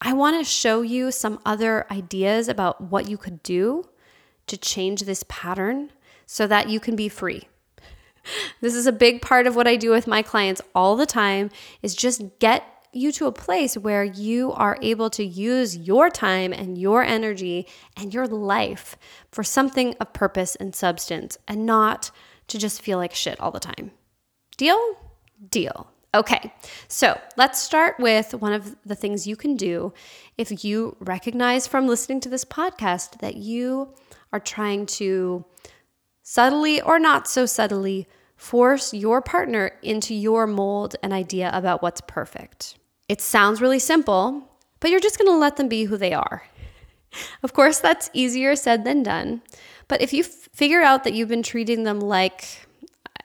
I 0.00 0.14
want 0.14 0.38
to 0.38 0.50
show 0.50 0.80
you 0.80 1.12
some 1.12 1.38
other 1.44 1.86
ideas 1.90 2.48
about 2.48 2.80
what 2.80 3.10
you 3.10 3.18
could 3.18 3.42
do 3.42 3.90
to 4.46 4.56
change 4.56 5.02
this 5.02 5.22
pattern 5.28 5.92
so 6.24 6.46
that 6.46 6.70
you 6.70 6.80
can 6.80 6.96
be 6.96 7.10
free. 7.10 7.42
This 8.62 8.74
is 8.74 8.86
a 8.86 8.92
big 8.92 9.20
part 9.20 9.46
of 9.46 9.54
what 9.54 9.68
I 9.68 9.76
do 9.76 9.90
with 9.90 10.06
my 10.06 10.22
clients 10.22 10.62
all 10.74 10.96
the 10.96 11.04
time 11.04 11.50
is 11.82 11.94
just 11.94 12.38
get 12.38 12.64
you 12.92 13.10
to 13.12 13.26
a 13.26 13.32
place 13.32 13.76
where 13.76 14.04
you 14.04 14.52
are 14.52 14.78
able 14.82 15.10
to 15.10 15.24
use 15.24 15.76
your 15.76 16.10
time 16.10 16.52
and 16.52 16.76
your 16.76 17.02
energy 17.02 17.66
and 17.96 18.12
your 18.12 18.26
life 18.26 18.96
for 19.30 19.42
something 19.42 19.94
of 19.98 20.12
purpose 20.12 20.56
and 20.56 20.74
substance 20.74 21.38
and 21.48 21.64
not 21.64 22.10
to 22.48 22.58
just 22.58 22.82
feel 22.82 22.98
like 22.98 23.14
shit 23.14 23.40
all 23.40 23.50
the 23.50 23.60
time. 23.60 23.92
Deal? 24.56 24.78
Deal. 25.50 25.88
Okay, 26.14 26.52
so 26.88 27.18
let's 27.38 27.58
start 27.58 27.98
with 27.98 28.34
one 28.34 28.52
of 28.52 28.76
the 28.84 28.94
things 28.94 29.26
you 29.26 29.34
can 29.34 29.56
do 29.56 29.94
if 30.36 30.62
you 30.62 30.94
recognize 31.00 31.66
from 31.66 31.88
listening 31.88 32.20
to 32.20 32.28
this 32.28 32.44
podcast 32.44 33.20
that 33.20 33.36
you 33.36 33.94
are 34.30 34.40
trying 34.40 34.84
to 34.84 35.46
subtly 36.22 36.82
or 36.82 36.98
not 36.98 37.26
so 37.26 37.46
subtly 37.46 38.06
force 38.36 38.92
your 38.92 39.22
partner 39.22 39.72
into 39.82 40.14
your 40.14 40.46
mold 40.46 40.96
and 41.02 41.14
idea 41.14 41.50
about 41.54 41.80
what's 41.80 42.02
perfect. 42.02 42.76
It 43.12 43.20
sounds 43.20 43.60
really 43.60 43.78
simple, 43.78 44.42
but 44.80 44.90
you're 44.90 44.98
just 44.98 45.18
gonna 45.18 45.36
let 45.36 45.58
them 45.58 45.68
be 45.68 45.84
who 45.84 45.98
they 45.98 46.14
are. 46.14 46.44
Of 47.42 47.52
course, 47.52 47.78
that's 47.78 48.08
easier 48.14 48.56
said 48.56 48.84
than 48.84 49.02
done. 49.02 49.42
But 49.86 50.00
if 50.00 50.14
you 50.14 50.24
figure 50.24 50.80
out 50.80 51.04
that 51.04 51.12
you've 51.12 51.28
been 51.28 51.42
treating 51.42 51.82
them 51.82 52.00
like, 52.00 52.66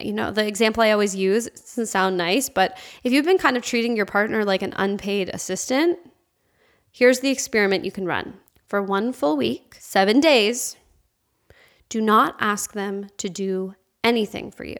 you 0.01 0.11
know, 0.11 0.29
the 0.29 0.45
example 0.45 0.83
I 0.83 0.91
always 0.91 1.15
use 1.15 1.45
doesn't 1.45 1.85
sound 1.85 2.17
nice, 2.17 2.49
but 2.49 2.77
if 3.05 3.13
you've 3.13 3.23
been 3.23 3.37
kind 3.37 3.55
of 3.55 3.63
treating 3.63 3.95
your 3.95 4.05
partner 4.05 4.43
like 4.43 4.61
an 4.61 4.73
unpaid 4.75 5.29
assistant, 5.33 5.97
here's 6.91 7.21
the 7.21 7.31
experiment 7.31 7.85
you 7.85 7.91
can 7.93 8.05
run. 8.05 8.33
For 8.65 8.81
one 8.81 9.13
full 9.13 9.37
week, 9.37 9.77
seven 9.79 10.19
days, 10.19 10.75
do 11.87 12.01
not 12.01 12.35
ask 12.41 12.73
them 12.73 13.07
to 13.19 13.29
do 13.29 13.73
anything 14.03 14.51
for 14.51 14.65
you. 14.65 14.79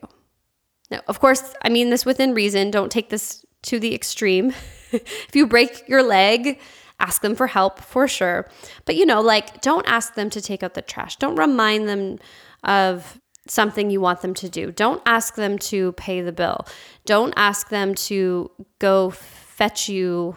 Now, 0.92 1.00
of 1.08 1.22
course, 1.22 1.54
I 1.64 1.70
mean 1.70 1.92
this 1.92 2.06
within 2.06 2.34
reason. 2.34 2.72
Don't 2.72 2.92
take 2.92 3.08
this 3.08 3.46
to 3.62 3.80
the 3.80 3.96
extreme. 3.96 4.54
if 4.92 5.30
you 5.34 5.48
break 5.48 5.88
your 5.88 6.04
leg, 6.04 6.60
ask 7.00 7.22
them 7.22 7.36
for 7.36 7.48
help 7.48 7.80
for 7.80 8.08
sure. 8.08 8.50
But 8.86 8.96
you 8.96 9.06
know, 9.06 9.22
like 9.22 9.62
don't 9.62 9.88
ask 9.88 10.16
them 10.16 10.30
to 10.32 10.42
take 10.42 10.64
out 10.64 10.74
the 10.74 10.82
trash. 10.82 11.16
Don't 11.18 11.36
remind 11.36 11.88
them 11.88 12.20
of 12.64 13.20
something 13.48 13.90
you 13.90 14.02
want 14.02 14.22
them 14.22 14.34
to 14.36 14.50
do. 14.50 14.72
Don't 14.72 15.02
ask 15.06 15.36
them 15.36 15.58
to 15.58 15.94
pay 15.94 16.22
the 16.22 16.32
bill. 16.32 16.66
Don't 17.06 17.34
ask 17.38 17.70
them 17.70 17.96
to 17.96 18.52
go 18.80 19.12
fetch 19.12 19.90
you 19.90 20.36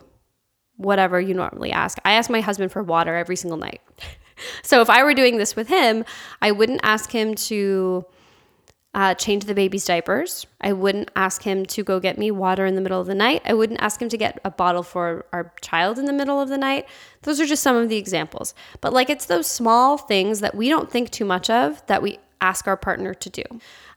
whatever 0.76 1.21
you 1.21 1.35
normally 1.35 1.73
ask. 1.73 1.99
I 2.04 2.12
ask 2.12 2.30
my 2.30 2.40
husband 2.40 2.73
for 2.73 2.83
water 2.83 3.14
every 3.14 3.37
single 3.37 3.59
night. 3.59 3.80
so 4.62 4.80
if 4.80 4.88
I 4.88 5.02
were 5.02 5.14
doing 5.14 5.37
this 5.37 5.54
with 5.54 5.69
him, 5.69 6.04
I 6.40 6.52
wouldn't 6.52 6.80
ask 6.83 7.11
him 7.11 7.35
to 7.35 8.04
uh, 8.93 9.15
change 9.15 9.45
the 9.45 9.55
baby's 9.55 9.85
diapers. 9.85 10.47
I 10.61 10.73
wouldn't 10.73 11.11
ask 11.15 11.43
him 11.43 11.65
to 11.67 11.85
go 11.85 12.01
get 12.01 12.19
me 12.19 12.31
water 12.31 12.67
in 12.67 12.75
the 12.75 12.81
middle 12.81 13.01
of 13.01 13.07
the 13.07 13.15
night. 13.15 13.43
I 13.45 13.55
wouldn't 13.55 13.81
ask 13.81 14.03
him 14.03 14.09
to 14.09 14.19
get 14.19 14.41
a 14.45 14.51
bottle 14.51 14.83
for 14.83 15.27
our 15.33 15.53
child 15.61 15.99
in 15.99 16.07
the 16.07 16.13
middle 16.13 16.41
of 16.41 16.49
the 16.49 16.59
night. 16.59 16.89
Those 17.23 17.41
are 17.41 17.47
just 17.47 17.63
some 17.63 17.77
of 17.77 17.89
the 17.89 17.97
examples. 17.97 18.53
But 18.81 18.93
like 18.93 19.09
it's 19.09 19.27
those 19.27 19.47
small 19.47 19.97
things 19.97 20.41
that 20.41 20.57
we 20.57 20.69
don't 20.69 20.91
think 20.91 21.11
too 21.11 21.25
much 21.25 21.49
of 21.49 21.87
that 21.87 22.03
we 22.03 22.19
ask 22.41 22.67
our 22.67 22.77
partner 22.77 23.15
to 23.15 23.31
do. 23.31 23.43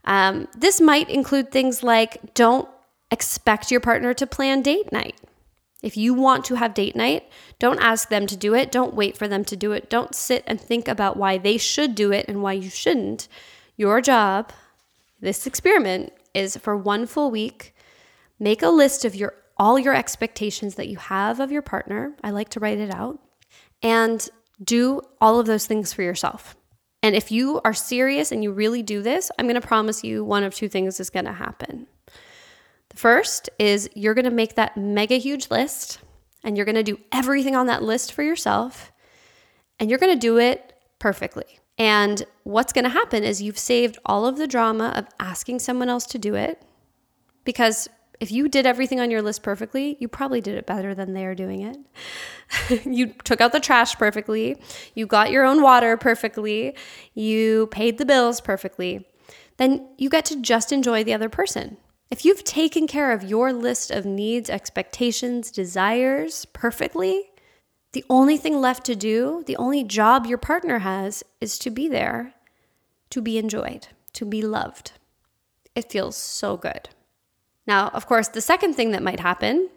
Um, 0.05 0.47
this 0.55 0.79
might 0.79 1.09
include 1.09 1.51
things 1.51 1.81
like 1.81 2.33
don't 2.35 2.69
expect 3.09 3.71
your 3.71 3.79
partner 3.79 4.13
to 4.13 4.27
plan 4.27 4.61
date 4.61 4.91
night. 4.91 5.19
If 5.81 5.97
you 5.97 6.13
want 6.13 6.45
to 6.45 6.55
have 6.55 6.73
date 6.73 6.95
night, 6.95 7.27
don't 7.59 7.81
ask 7.81 8.09
them 8.09 8.25
to 8.27 8.37
do 8.37 8.53
it. 8.53 8.71
Don't 8.71 8.93
wait 8.93 9.17
for 9.17 9.27
them 9.27 9.43
to 9.45 9.55
do 9.55 9.71
it. 9.71 9.89
Don't 9.89 10.15
sit 10.15 10.43
and 10.47 10.61
think 10.61 10.87
about 10.87 11.17
why 11.17 11.37
they 11.37 11.57
should 11.57 11.95
do 11.95 12.11
it 12.11 12.25
and 12.27 12.41
why 12.41 12.53
you 12.53 12.69
shouldn't. 12.69 13.27
Your 13.75 13.99
job 13.99 14.53
this 15.23 15.47
experiment 15.47 16.11
is 16.33 16.57
for 16.57 16.75
one 16.75 17.05
full 17.05 17.31
week. 17.31 17.73
Make 18.39 18.61
a 18.61 18.67
list 18.67 19.05
of 19.05 19.15
your 19.15 19.33
all 19.55 19.79
your 19.79 19.95
expectations 19.95 20.75
that 20.75 20.89
you 20.89 20.97
have 20.97 21.39
of 21.39 21.49
your 21.51 21.61
partner. 21.61 22.13
I 22.23 22.31
like 22.31 22.49
to 22.49 22.59
write 22.59 22.79
it 22.79 22.93
out 22.93 23.19
and 23.81 24.27
do 24.61 25.01
all 25.21 25.39
of 25.39 25.45
those 25.45 25.65
things 25.65 25.93
for 25.93 26.01
yourself. 26.01 26.57
And 27.01 27.15
if 27.15 27.31
you 27.31 27.61
are 27.63 27.73
serious 27.73 28.31
and 28.31 28.43
you 28.43 28.51
really 28.51 28.83
do 28.83 29.01
this, 29.01 29.31
I'm 29.37 29.45
going 29.45 29.59
to 29.59 29.65
promise 29.65 30.03
you 30.03 30.25
one 30.25 30.43
of 30.43 30.53
two 30.53 30.67
things 30.67 30.99
is 30.99 31.09
going 31.09 31.25
to 31.25 31.31
happen. 31.31 31.87
The 32.89 32.97
first 32.97 33.49
is 33.59 33.89
you're 33.95 34.15
going 34.15 34.25
to 34.25 34.31
make 34.31 34.55
that 34.55 34.75
mega 34.75 35.15
huge 35.15 35.49
list 35.49 35.99
and 36.43 36.57
you're 36.57 36.65
going 36.65 36.75
to 36.75 36.83
do 36.83 36.99
everything 37.13 37.55
on 37.55 37.67
that 37.67 37.83
list 37.83 38.11
for 38.11 38.23
yourself 38.23 38.91
and 39.79 39.89
you're 39.89 39.99
going 39.99 40.13
to 40.13 40.19
do 40.19 40.37
it 40.37 40.73
perfectly. 40.99 41.59
And 41.77 42.23
what's 42.43 42.73
going 42.73 42.83
to 42.83 42.89
happen 42.89 43.23
is 43.23 43.41
you've 43.41 43.57
saved 43.57 43.97
all 44.05 44.25
of 44.25 44.37
the 44.37 44.47
drama 44.47 44.93
of 44.95 45.07
asking 45.19 45.59
someone 45.59 45.89
else 45.89 46.05
to 46.07 46.19
do 46.19 46.35
it 46.35 46.61
because 47.45 47.89
if 48.19 48.31
you 48.31 48.47
did 48.47 48.65
everything 48.65 48.99
on 48.99 49.11
your 49.11 49.21
list 49.21 49.43
perfectly, 49.43 49.97
you 49.99 50.07
probably 50.07 50.39
did 50.39 50.55
it 50.55 50.65
better 50.65 50.95
than 50.95 51.13
they 51.13 51.25
are 51.25 51.35
doing 51.35 51.61
it. 51.61 52.85
you 52.85 53.07
took 53.23 53.41
out 53.41 53.51
the 53.51 53.59
trash 53.59 53.95
perfectly, 53.95 54.61
you 54.93 55.05
got 55.05 55.31
your 55.31 55.43
own 55.43 55.61
water 55.61 55.97
perfectly, 55.97 56.75
you 57.13 57.67
paid 57.67 57.97
the 57.97 58.05
bills 58.05 58.39
perfectly. 58.39 59.05
Then 59.57 59.89
you 59.97 60.09
get 60.09 60.25
to 60.25 60.41
just 60.41 60.71
enjoy 60.71 61.03
the 61.03 61.13
other 61.13 61.29
person. 61.29 61.77
If 62.11 62.23
you've 62.23 62.43
taken 62.43 62.87
care 62.87 63.11
of 63.11 63.23
your 63.23 63.51
list 63.51 63.89
of 63.91 64.05
needs, 64.05 64.49
expectations, 64.49 65.51
desires 65.51 66.45
perfectly, 66.45 67.31
the 67.93 68.03
only 68.09 68.37
thing 68.37 68.59
left 68.59 68.85
to 68.85 68.95
do, 68.95 69.43
the 69.45 69.55
only 69.57 69.83
job 69.83 70.25
your 70.25 70.37
partner 70.37 70.79
has, 70.79 71.23
is 71.39 71.57
to 71.59 71.69
be 71.69 71.87
there, 71.87 72.33
to 73.11 73.21
be 73.21 73.37
enjoyed, 73.37 73.87
to 74.13 74.25
be 74.25 74.41
loved. 74.41 74.91
It 75.75 75.91
feels 75.91 76.17
so 76.17 76.57
good. 76.57 76.89
Now, 77.65 77.89
of 77.89 78.07
course, 78.07 78.27
the 78.27 78.41
second 78.41 78.73
thing 78.73 78.91
that 78.91 79.03
might 79.03 79.19
happen, 79.19 79.69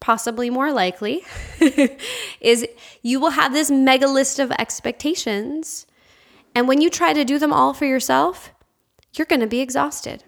possibly 0.00 0.50
more 0.50 0.70
likely, 0.70 1.22
is 2.40 2.66
you 3.02 3.20
will 3.20 3.30
have 3.30 3.52
this 3.52 3.70
mega 3.70 4.06
list 4.06 4.38
of 4.38 4.52
expectations. 4.52 5.86
And 6.54 6.68
when 6.68 6.80
you 6.80 6.90
try 6.90 7.14
to 7.14 7.24
do 7.24 7.38
them 7.38 7.52
all 7.52 7.72
for 7.72 7.86
yourself, 7.86 8.52
you're 9.14 9.26
going 9.26 9.40
to 9.40 9.46
be 9.46 9.60
exhausted. 9.60 10.24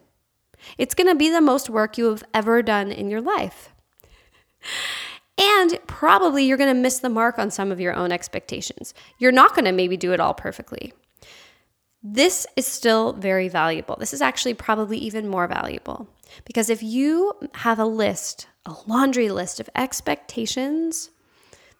It's 0.78 0.94
going 0.94 1.08
to 1.08 1.14
be 1.14 1.30
the 1.30 1.40
most 1.42 1.68
work 1.68 1.98
you 1.98 2.06
have 2.06 2.24
ever 2.32 2.62
done 2.62 2.90
in 2.90 3.10
your 3.10 3.20
life. 3.20 3.72
And 5.38 5.78
probably 5.86 6.44
you're 6.44 6.56
going 6.56 6.74
to 6.74 6.80
miss 6.80 6.98
the 6.98 7.08
mark 7.08 7.38
on 7.38 7.50
some 7.50 7.70
of 7.70 7.80
your 7.80 7.94
own 7.94 8.10
expectations. 8.10 8.92
You're 9.18 9.32
not 9.32 9.54
going 9.54 9.64
to 9.66 9.72
maybe 9.72 9.96
do 9.96 10.12
it 10.12 10.20
all 10.20 10.34
perfectly. 10.34 10.92
This 12.02 12.46
is 12.56 12.66
still 12.66 13.12
very 13.12 13.48
valuable. 13.48 13.96
This 13.98 14.12
is 14.12 14.22
actually 14.22 14.54
probably 14.54 14.98
even 14.98 15.28
more 15.28 15.48
valuable 15.48 16.08
because 16.44 16.70
if 16.70 16.82
you 16.82 17.32
have 17.54 17.78
a 17.78 17.84
list, 17.84 18.46
a 18.66 18.74
laundry 18.86 19.28
list 19.28 19.58
of 19.60 19.70
expectations 19.74 21.10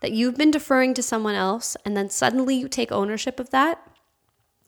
that 0.00 0.12
you've 0.12 0.36
been 0.36 0.50
deferring 0.50 0.94
to 0.94 1.02
someone 1.02 1.34
else, 1.34 1.76
and 1.84 1.96
then 1.96 2.10
suddenly 2.10 2.56
you 2.56 2.68
take 2.68 2.92
ownership 2.92 3.38
of 3.40 3.50
that, 3.50 3.80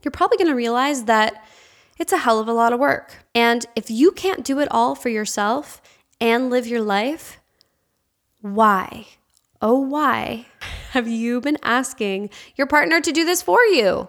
you're 0.03 0.13
probably 0.13 0.37
going 0.37 0.49
to 0.49 0.55
realize 0.55 1.05
that 1.05 1.45
it's 1.99 2.13
a 2.13 2.19
hell 2.19 2.39
of 2.39 2.49
a 2.49 2.53
lot 2.53 2.73
of 2.73 2.81
work. 2.81 3.27
And 3.35 3.67
if 3.77 3.91
you 3.91 4.13
can't 4.13 4.45
do 4.45 4.59
it 4.61 4.69
all 4.71 4.95
for 4.95 5.09
yourself 5.09 5.83
and 6.21 6.49
live 6.49 6.67
your 6.67 6.81
life, 6.81 7.40
why? 8.41 9.07
Oh, 9.63 9.81
why 9.81 10.47
have 10.93 11.07
you 11.07 11.41
been 11.41 11.59
asking 11.63 12.31
your 12.57 12.67
partner 12.67 13.01
to 13.01 13.13
do 13.13 13.25
this 13.25 13.43
for 13.43 13.63
you? 13.65 14.09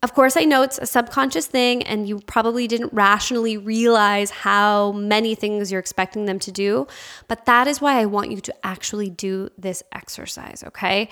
Of 0.00 0.14
course, 0.14 0.36
I 0.36 0.44
know 0.44 0.62
it's 0.62 0.78
a 0.78 0.86
subconscious 0.86 1.48
thing, 1.48 1.82
and 1.82 2.08
you 2.08 2.20
probably 2.20 2.68
didn't 2.68 2.92
rationally 2.92 3.56
realize 3.56 4.30
how 4.30 4.92
many 4.92 5.34
things 5.34 5.72
you're 5.72 5.80
expecting 5.80 6.24
them 6.24 6.38
to 6.40 6.52
do, 6.52 6.86
but 7.26 7.46
that 7.46 7.66
is 7.66 7.80
why 7.80 7.98
I 7.98 8.06
want 8.06 8.30
you 8.30 8.40
to 8.42 8.54
actually 8.64 9.10
do 9.10 9.48
this 9.58 9.82
exercise, 9.90 10.62
okay? 10.68 11.08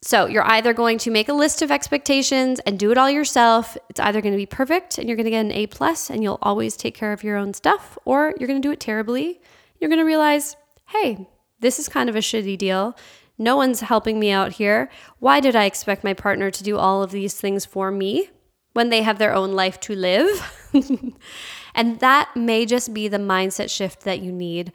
So, 0.00 0.26
you're 0.26 0.46
either 0.46 0.72
going 0.72 0.96
to 0.98 1.10
make 1.10 1.28
a 1.28 1.34
list 1.34 1.60
of 1.60 1.70
expectations 1.70 2.58
and 2.60 2.78
do 2.78 2.90
it 2.90 2.96
all 2.96 3.10
yourself. 3.10 3.76
It's 3.90 4.00
either 4.00 4.22
going 4.22 4.32
to 4.32 4.38
be 4.38 4.46
perfect 4.46 4.96
and 4.96 5.08
you're 5.08 5.16
going 5.16 5.26
to 5.26 5.30
get 5.30 5.44
an 5.44 5.52
A 5.52 5.66
plus 5.66 6.08
and 6.10 6.22
you'll 6.22 6.38
always 6.40 6.76
take 6.76 6.94
care 6.94 7.12
of 7.12 7.22
your 7.22 7.36
own 7.36 7.52
stuff, 7.52 7.98
or 8.06 8.34
you're 8.38 8.48
going 8.48 8.60
to 8.60 8.66
do 8.66 8.72
it 8.72 8.80
terribly. 8.80 9.42
You're 9.78 9.90
going 9.90 10.00
to 10.00 10.06
realize, 10.06 10.56
hey, 10.88 11.28
this 11.62 11.78
is 11.78 11.88
kind 11.88 12.10
of 12.10 12.16
a 12.16 12.20
shitty 12.20 12.58
deal. 12.58 12.94
No 13.38 13.56
one's 13.56 13.80
helping 13.80 14.20
me 14.20 14.30
out 14.30 14.52
here. 14.52 14.90
Why 15.18 15.40
did 15.40 15.56
I 15.56 15.64
expect 15.64 16.04
my 16.04 16.12
partner 16.12 16.50
to 16.50 16.62
do 16.62 16.76
all 16.76 17.02
of 17.02 17.10
these 17.10 17.34
things 17.34 17.64
for 17.64 17.90
me 17.90 18.28
when 18.74 18.90
they 18.90 19.02
have 19.02 19.18
their 19.18 19.34
own 19.34 19.52
life 19.52 19.80
to 19.80 19.94
live? 19.94 20.70
and 21.74 21.98
that 22.00 22.30
may 22.36 22.66
just 22.66 22.92
be 22.92 23.08
the 23.08 23.18
mindset 23.18 23.70
shift 23.70 24.02
that 24.02 24.20
you 24.20 24.30
need 24.30 24.72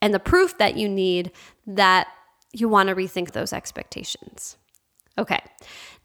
and 0.00 0.14
the 0.14 0.20
proof 0.20 0.56
that 0.58 0.76
you 0.76 0.88
need 0.88 1.32
that 1.66 2.06
you 2.52 2.68
want 2.68 2.88
to 2.88 2.94
rethink 2.94 3.32
those 3.32 3.52
expectations. 3.52 4.56
Okay, 5.18 5.40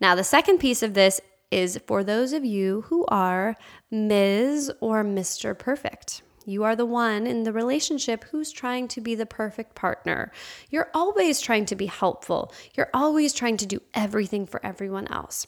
now 0.01 0.15
the 0.15 0.24
second 0.24 0.57
piece 0.57 0.84
of 0.84 0.93
this 0.93 1.22
is 1.51 1.79
for 1.88 2.03
those 2.03 2.34
of 2.34 2.43
you 2.43 2.81
who 2.88 3.05
are 3.07 3.55
Ms. 3.91 4.72
or 4.81 5.03
Mr. 5.03 5.57
Perfect. 5.57 6.22
You 6.46 6.64
are 6.64 6.75
the 6.75 6.86
one 6.86 7.25
in 7.25 7.44
the 7.44 7.52
relationship 7.52 8.25
who's 8.25 8.52
trying 8.52 8.88
to 8.90 9.02
be 9.02 9.16
the 9.16 9.25
perfect 9.25 9.74
partner. 9.74 10.32
You're 10.70 10.90
always 10.94 11.42
trying 11.42 11.66
to 11.66 11.75
be 11.75 11.88
helpful. 11.88 12.54
You're 12.75 12.92
always 12.94 13.34
trying 13.34 13.58
to 13.58 13.66
do 13.66 13.82
everything 13.94 14.46
for 14.46 14.64
everyone 14.64 15.08
else. 15.12 15.48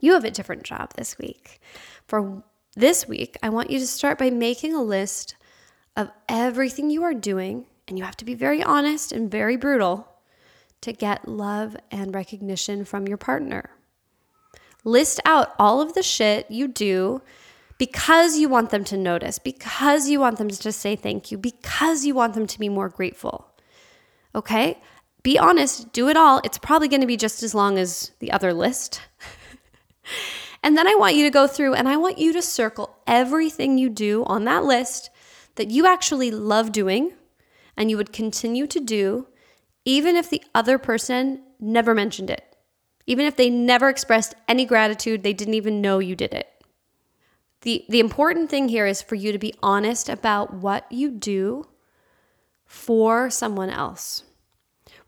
You 0.00 0.14
have 0.14 0.24
a 0.24 0.30
different 0.30 0.62
job 0.62 0.94
this 0.94 1.18
week. 1.18 1.60
For 2.06 2.42
this 2.74 3.06
week, 3.06 3.36
I 3.42 3.50
want 3.50 3.70
you 3.70 3.78
to 3.78 3.86
start 3.86 4.18
by 4.18 4.30
making 4.30 4.74
a 4.74 4.82
list 4.82 5.36
of 5.96 6.10
everything 6.28 6.90
you 6.90 7.02
are 7.02 7.14
doing, 7.14 7.66
and 7.88 7.98
you 7.98 8.04
have 8.04 8.16
to 8.18 8.24
be 8.24 8.34
very 8.34 8.62
honest 8.62 9.12
and 9.12 9.30
very 9.30 9.56
brutal 9.56 10.08
to 10.82 10.92
get 10.92 11.28
love 11.28 11.76
and 11.90 12.14
recognition 12.14 12.84
from 12.84 13.08
your 13.08 13.16
partner. 13.16 13.70
List 14.84 15.20
out 15.24 15.54
all 15.58 15.80
of 15.80 15.94
the 15.94 16.02
shit 16.02 16.50
you 16.50 16.68
do 16.68 17.22
because 17.78 18.38
you 18.38 18.48
want 18.48 18.70
them 18.70 18.84
to 18.84 18.96
notice, 18.96 19.38
because 19.38 20.08
you 20.08 20.20
want 20.20 20.38
them 20.38 20.48
to 20.48 20.72
say 20.72 20.96
thank 20.96 21.30
you, 21.30 21.38
because 21.38 22.04
you 22.04 22.14
want 22.14 22.34
them 22.34 22.46
to 22.46 22.58
be 22.58 22.68
more 22.68 22.88
grateful. 22.88 23.46
Okay? 24.34 24.78
Be 25.22 25.38
honest, 25.38 25.92
do 25.92 26.08
it 26.08 26.16
all. 26.16 26.40
It's 26.44 26.58
probably 26.58 26.88
going 26.88 27.00
to 27.00 27.06
be 27.06 27.16
just 27.16 27.42
as 27.42 27.54
long 27.54 27.78
as 27.78 28.12
the 28.20 28.32
other 28.32 28.52
list. 28.52 29.00
And 30.66 30.76
then 30.76 30.88
I 30.88 30.96
want 30.96 31.14
you 31.14 31.22
to 31.22 31.30
go 31.30 31.46
through 31.46 31.74
and 31.74 31.88
I 31.88 31.96
want 31.96 32.18
you 32.18 32.32
to 32.32 32.42
circle 32.42 32.96
everything 33.06 33.78
you 33.78 33.88
do 33.88 34.24
on 34.24 34.46
that 34.46 34.64
list 34.64 35.10
that 35.54 35.70
you 35.70 35.86
actually 35.86 36.32
love 36.32 36.72
doing 36.72 37.12
and 37.76 37.88
you 37.88 37.96
would 37.96 38.12
continue 38.12 38.66
to 38.66 38.80
do, 38.80 39.28
even 39.84 40.16
if 40.16 40.28
the 40.28 40.42
other 40.56 40.76
person 40.76 41.40
never 41.60 41.94
mentioned 41.94 42.30
it. 42.30 42.42
Even 43.06 43.26
if 43.26 43.36
they 43.36 43.48
never 43.48 43.88
expressed 43.88 44.34
any 44.48 44.64
gratitude, 44.64 45.22
they 45.22 45.32
didn't 45.32 45.54
even 45.54 45.80
know 45.80 46.00
you 46.00 46.16
did 46.16 46.34
it. 46.34 46.48
The, 47.66 47.84
the 47.88 47.98
important 47.98 48.48
thing 48.48 48.68
here 48.68 48.86
is 48.86 49.02
for 49.02 49.16
you 49.16 49.32
to 49.32 49.40
be 49.40 49.52
honest 49.60 50.08
about 50.08 50.54
what 50.54 50.86
you 50.88 51.10
do 51.10 51.66
for 52.64 53.28
someone 53.28 53.70
else. 53.70 54.22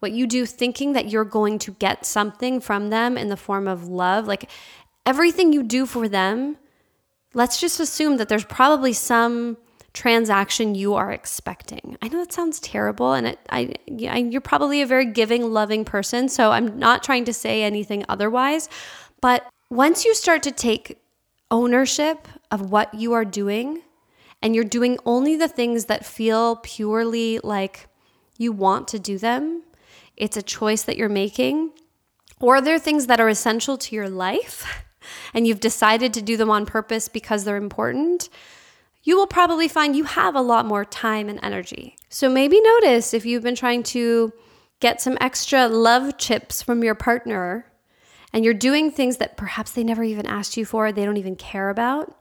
What 0.00 0.10
you 0.10 0.26
do 0.26 0.44
thinking 0.44 0.92
that 0.94 1.08
you're 1.08 1.24
going 1.24 1.60
to 1.60 1.70
get 1.74 2.04
something 2.04 2.58
from 2.60 2.90
them 2.90 3.16
in 3.16 3.28
the 3.28 3.36
form 3.36 3.68
of 3.68 3.86
love. 3.86 4.26
Like 4.26 4.50
everything 5.06 5.52
you 5.52 5.62
do 5.62 5.86
for 5.86 6.08
them, 6.08 6.56
let's 7.32 7.60
just 7.60 7.78
assume 7.78 8.16
that 8.16 8.28
there's 8.28 8.44
probably 8.44 8.92
some 8.92 9.56
transaction 9.92 10.74
you 10.74 10.94
are 10.94 11.12
expecting. 11.12 11.96
I 12.02 12.08
know 12.08 12.18
that 12.18 12.32
sounds 12.32 12.58
terrible, 12.58 13.12
and 13.12 13.28
it, 13.28 13.38
I, 13.50 13.74
you're 13.86 14.40
probably 14.40 14.82
a 14.82 14.86
very 14.86 15.06
giving, 15.06 15.52
loving 15.52 15.84
person, 15.84 16.28
so 16.28 16.50
I'm 16.50 16.76
not 16.76 17.04
trying 17.04 17.24
to 17.26 17.32
say 17.32 17.62
anything 17.62 18.04
otherwise. 18.08 18.68
But 19.20 19.48
once 19.70 20.04
you 20.04 20.12
start 20.12 20.42
to 20.42 20.50
take 20.50 20.98
ownership 21.52 22.26
of 22.50 22.70
what 22.70 22.94
you 22.94 23.12
are 23.12 23.24
doing, 23.24 23.82
and 24.42 24.54
you're 24.54 24.64
doing 24.64 24.98
only 25.04 25.36
the 25.36 25.48
things 25.48 25.86
that 25.86 26.06
feel 26.06 26.56
purely 26.56 27.40
like 27.42 27.88
you 28.36 28.52
want 28.52 28.88
to 28.88 28.98
do 28.98 29.18
them, 29.18 29.62
it's 30.16 30.36
a 30.36 30.42
choice 30.42 30.82
that 30.82 30.96
you're 30.96 31.08
making, 31.08 31.70
or 32.40 32.60
they're 32.60 32.78
things 32.78 33.06
that 33.06 33.20
are 33.20 33.28
essential 33.28 33.76
to 33.78 33.94
your 33.94 34.08
life, 34.08 34.84
and 35.34 35.46
you've 35.46 35.60
decided 35.60 36.14
to 36.14 36.22
do 36.22 36.36
them 36.36 36.50
on 36.50 36.66
purpose 36.66 37.08
because 37.08 37.44
they're 37.44 37.56
important 37.56 38.28
you 39.08 39.16
will 39.16 39.26
probably 39.26 39.68
find 39.68 39.96
you 39.96 40.04
have 40.04 40.34
a 40.34 40.40
lot 40.42 40.66
more 40.66 40.84
time 40.84 41.30
and 41.30 41.40
energy. 41.42 41.96
So 42.10 42.28
maybe 42.28 42.60
notice 42.60 43.14
if 43.14 43.24
you've 43.24 43.42
been 43.42 43.54
trying 43.54 43.82
to 43.84 44.34
get 44.80 45.00
some 45.00 45.16
extra 45.18 45.66
love 45.66 46.18
chips 46.18 46.60
from 46.60 46.84
your 46.84 46.94
partner 46.94 47.64
and 48.34 48.44
you're 48.44 48.52
doing 48.52 48.90
things 48.90 49.16
that 49.16 49.38
perhaps 49.38 49.70
they 49.72 49.82
never 49.82 50.04
even 50.04 50.26
asked 50.26 50.58
you 50.58 50.66
for, 50.66 50.92
they 50.92 51.06
don't 51.06 51.16
even 51.16 51.36
care 51.36 51.70
about. 51.70 52.17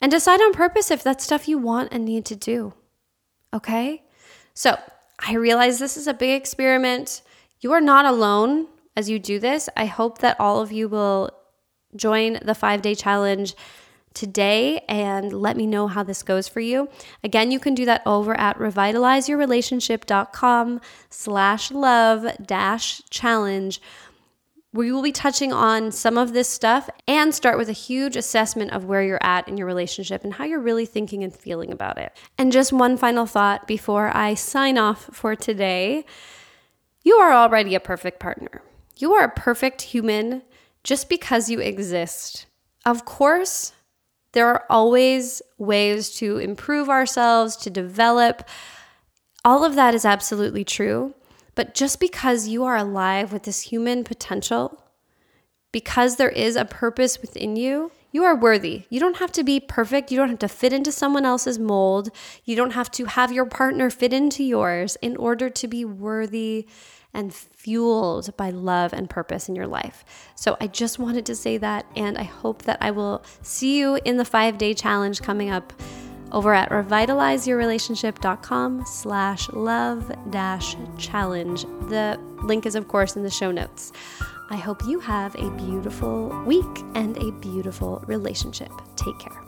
And 0.00 0.10
decide 0.10 0.40
on 0.40 0.52
purpose 0.52 0.90
if 0.90 1.02
that's 1.02 1.24
stuff 1.24 1.48
you 1.48 1.58
want 1.58 1.92
and 1.92 2.04
need 2.04 2.24
to 2.26 2.36
do. 2.36 2.74
Okay? 3.52 4.02
So 4.54 4.78
I 5.18 5.34
realize 5.34 5.78
this 5.78 5.96
is 5.96 6.06
a 6.06 6.14
big 6.14 6.40
experiment. 6.40 7.22
You 7.60 7.72
are 7.72 7.80
not 7.80 8.04
alone 8.04 8.66
as 8.94 9.08
you 9.08 9.18
do 9.18 9.38
this. 9.38 9.68
I 9.76 9.86
hope 9.86 10.18
that 10.18 10.38
all 10.38 10.60
of 10.60 10.72
you 10.72 10.88
will 10.88 11.30
join 11.94 12.38
the 12.42 12.54
five 12.54 12.82
day 12.82 12.94
challenge 12.94 13.54
today 14.12 14.80
and 14.88 15.32
let 15.32 15.56
me 15.56 15.66
know 15.66 15.86
how 15.86 16.02
this 16.02 16.22
goes 16.22 16.48
for 16.48 16.60
you. 16.60 16.88
Again, 17.22 17.50
you 17.50 17.60
can 17.60 17.74
do 17.74 17.84
that 17.84 18.02
over 18.06 18.34
at 18.38 18.58
revitalizeyourrelationship.com 18.58 20.80
slash 21.10 21.70
love 21.70 22.26
dash 22.44 23.02
challenge. 23.10 23.80
We 24.76 24.92
will 24.92 25.02
be 25.02 25.10
touching 25.10 25.54
on 25.54 25.90
some 25.90 26.18
of 26.18 26.34
this 26.34 26.50
stuff 26.50 26.90
and 27.08 27.34
start 27.34 27.56
with 27.56 27.70
a 27.70 27.72
huge 27.72 28.14
assessment 28.14 28.72
of 28.72 28.84
where 28.84 29.02
you're 29.02 29.22
at 29.22 29.48
in 29.48 29.56
your 29.56 29.66
relationship 29.66 30.22
and 30.22 30.34
how 30.34 30.44
you're 30.44 30.60
really 30.60 30.84
thinking 30.84 31.24
and 31.24 31.34
feeling 31.34 31.72
about 31.72 31.96
it. 31.96 32.12
And 32.36 32.52
just 32.52 32.74
one 32.74 32.98
final 32.98 33.24
thought 33.24 33.66
before 33.66 34.14
I 34.14 34.34
sign 34.34 34.76
off 34.76 35.08
for 35.12 35.34
today 35.34 36.04
you 37.04 37.14
are 37.14 37.32
already 37.32 37.76
a 37.76 37.80
perfect 37.80 38.18
partner. 38.18 38.62
You 38.96 39.14
are 39.14 39.24
a 39.24 39.30
perfect 39.30 39.80
human 39.80 40.42
just 40.82 41.08
because 41.08 41.48
you 41.48 41.60
exist. 41.60 42.46
Of 42.84 43.04
course, 43.04 43.72
there 44.32 44.48
are 44.48 44.66
always 44.68 45.40
ways 45.56 46.10
to 46.16 46.38
improve 46.38 46.88
ourselves, 46.88 47.56
to 47.58 47.70
develop. 47.70 48.46
All 49.44 49.64
of 49.64 49.76
that 49.76 49.94
is 49.94 50.04
absolutely 50.04 50.64
true. 50.64 51.14
But 51.56 51.74
just 51.74 51.98
because 51.98 52.46
you 52.46 52.62
are 52.64 52.76
alive 52.76 53.32
with 53.32 53.42
this 53.42 53.62
human 53.62 54.04
potential, 54.04 54.84
because 55.72 56.16
there 56.16 56.30
is 56.30 56.54
a 56.54 56.64
purpose 56.64 57.20
within 57.20 57.56
you, 57.56 57.90
you 58.12 58.24
are 58.24 58.36
worthy. 58.36 58.84
You 58.88 59.00
don't 59.00 59.16
have 59.16 59.32
to 59.32 59.42
be 59.42 59.58
perfect. 59.58 60.10
You 60.10 60.18
don't 60.18 60.28
have 60.28 60.38
to 60.38 60.48
fit 60.48 60.72
into 60.72 60.92
someone 60.92 61.26
else's 61.26 61.58
mold. 61.58 62.10
You 62.44 62.56
don't 62.56 62.72
have 62.72 62.90
to 62.92 63.06
have 63.06 63.32
your 63.32 63.46
partner 63.46 63.90
fit 63.90 64.12
into 64.12 64.44
yours 64.44 64.96
in 65.02 65.16
order 65.16 65.50
to 65.50 65.66
be 65.66 65.84
worthy 65.84 66.68
and 67.12 67.34
fueled 67.34 68.36
by 68.36 68.50
love 68.50 68.92
and 68.92 69.08
purpose 69.08 69.48
in 69.48 69.56
your 69.56 69.66
life. 69.66 70.04
So 70.34 70.56
I 70.60 70.66
just 70.66 70.98
wanted 70.98 71.26
to 71.26 71.34
say 71.34 71.56
that, 71.58 71.86
and 71.96 72.18
I 72.18 72.24
hope 72.24 72.62
that 72.62 72.78
I 72.80 72.90
will 72.90 73.24
see 73.42 73.78
you 73.78 73.98
in 74.04 74.18
the 74.18 74.24
five 74.24 74.58
day 74.58 74.74
challenge 74.74 75.22
coming 75.22 75.50
up 75.50 75.72
over 76.32 76.54
at 76.54 76.70
revitalizeyourrelationship.com 76.70 78.84
slash 78.86 79.48
love 79.50 80.12
dash 80.30 80.76
challenge. 80.98 81.62
The 81.88 82.18
link 82.42 82.66
is, 82.66 82.74
of 82.74 82.88
course, 82.88 83.16
in 83.16 83.22
the 83.22 83.30
show 83.30 83.50
notes. 83.50 83.92
I 84.50 84.56
hope 84.56 84.84
you 84.86 85.00
have 85.00 85.34
a 85.36 85.50
beautiful 85.50 86.28
week 86.44 86.64
and 86.94 87.16
a 87.18 87.32
beautiful 87.32 88.02
relationship. 88.06 88.70
Take 88.96 89.18
care. 89.18 89.45